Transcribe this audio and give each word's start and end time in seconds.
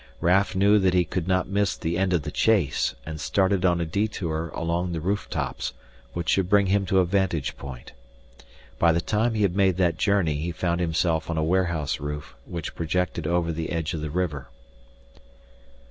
Raf 0.19 0.55
knew 0.55 0.79
that 0.79 0.95
he 0.95 1.05
could 1.05 1.27
not 1.27 1.47
miss 1.47 1.77
the 1.77 1.95
end 1.95 2.11
of 2.11 2.23
the 2.23 2.31
chase 2.31 2.95
and 3.05 3.21
started 3.21 3.63
on 3.63 3.79
a 3.79 3.85
detour 3.85 4.49
along 4.55 4.93
the 4.93 4.99
roof 4.99 5.29
tops 5.29 5.73
which 6.13 6.29
should 6.29 6.49
bring 6.49 6.65
him 6.65 6.87
to 6.87 6.97
a 6.97 7.05
vantage 7.05 7.55
point. 7.55 7.93
By 8.79 8.93
the 8.93 8.99
time 8.99 9.35
he 9.35 9.43
had 9.43 9.55
made 9.55 9.77
that 9.77 9.97
journey 9.99 10.37
he 10.37 10.51
found 10.51 10.81
himself 10.81 11.29
on 11.29 11.37
a 11.37 11.43
warehouse 11.43 11.99
roof 11.99 12.35
which 12.47 12.73
projected 12.73 13.27
over 13.27 13.51
the 13.51 13.69
edge 13.69 13.93
of 13.93 14.01
the 14.01 14.09
river. 14.09 14.47